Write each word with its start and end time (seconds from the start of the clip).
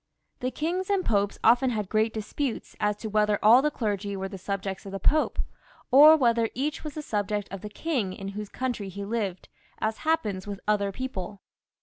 The 0.39 0.49
kings 0.49 0.89
and 0.89 1.05
popes 1.05 1.37
had 1.43 1.47
often 1.51 1.69
had 1.69 1.87
great 1.87 2.11
disputes 2.11 2.75
as 2.79 2.95
to 2.97 3.07
whether 3.07 3.37
all 3.45 3.61
the 3.61 3.69
clergy 3.69 4.15
wer6 4.15 4.31
the 4.31 4.37
subjects 4.39 4.83
of 4.87 4.91
the 4.91 4.99
Pope, 4.99 5.37
or 5.91 6.17
whether 6.17 6.49
each 6.55 6.83
was 6.83 6.95
the 6.95 7.03
subject' 7.03 7.47
of 7.53 7.61
the 7.61 7.69
king 7.69 8.11
in 8.11 8.29
whose 8.29 8.49
country 8.49 8.89
he 8.89 9.05
lived, 9.05 9.47
as 9.79 9.99
happens 9.99 10.47
with 10.47 10.59
(other 10.67 10.91
people. 10.91 11.43